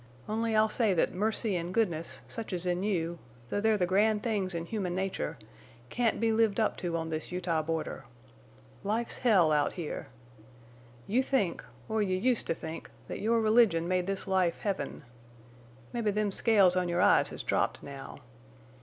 Only, 0.27 0.55
I'll 0.55 0.67
say 0.67 0.95
that 0.95 1.13
mercy 1.13 1.55
an' 1.55 1.71
goodness, 1.71 2.23
such 2.27 2.53
as 2.53 2.63
is 2.65 2.71
in 2.71 2.81
you, 2.81 3.19
though 3.51 3.61
they're 3.61 3.77
the 3.77 3.85
grand 3.85 4.23
things 4.23 4.55
in 4.55 4.65
human 4.65 4.95
nature, 4.95 5.37
can't 5.91 6.19
be 6.19 6.31
lived 6.31 6.59
up 6.59 6.75
to 6.77 6.97
on 6.97 7.09
this 7.11 7.31
Utah 7.31 7.61
border. 7.61 8.05
Life's 8.83 9.19
hell 9.19 9.51
out 9.51 9.73
here. 9.73 10.07
You 11.05 11.21
think—or 11.21 12.01
you 12.01 12.17
used 12.17 12.47
to 12.47 12.55
think—that 12.55 13.21
your 13.21 13.41
religion 13.41 13.87
made 13.87 14.07
this 14.07 14.25
life 14.25 14.61
heaven. 14.61 15.03
Mebbe 15.93 16.15
them 16.15 16.31
scales 16.31 16.75
on 16.75 16.89
your 16.89 17.01
eyes 17.01 17.29
has 17.29 17.43
dropped 17.43 17.83
now. 17.83 18.21